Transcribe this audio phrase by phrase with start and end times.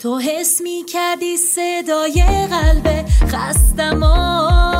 [0.00, 4.79] تو حس می کردی صدای قلبه خستم آه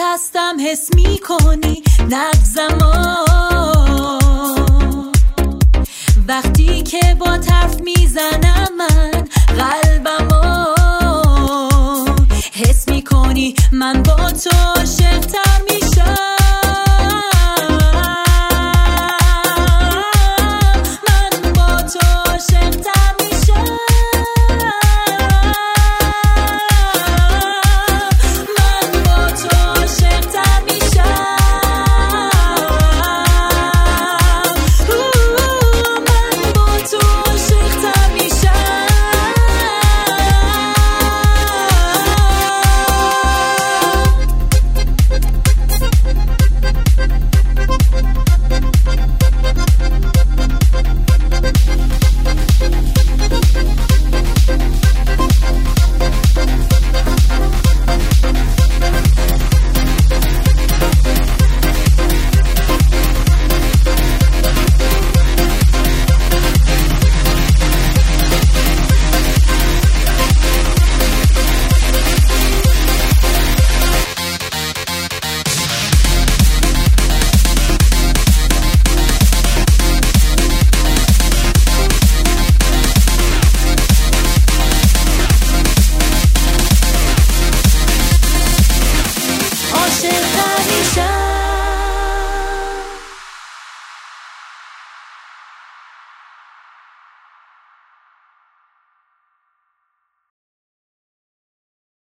[0.00, 2.78] هستم حس می کنی نبزم
[6.28, 10.28] وقتی که با طرف می‌زنم من قلبم
[12.52, 14.69] حس می کنی من با تو
[90.00, 91.19] 是他一生。